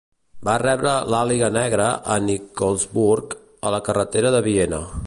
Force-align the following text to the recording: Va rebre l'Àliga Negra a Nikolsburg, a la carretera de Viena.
Va 0.47 0.53
rebre 0.61 0.93
l'Àliga 1.15 1.49
Negra 1.57 1.91
a 2.15 2.17
Nikolsburg, 2.31 3.39
a 3.71 3.77
la 3.79 3.85
carretera 3.91 4.35
de 4.39 4.43
Viena. 4.51 4.87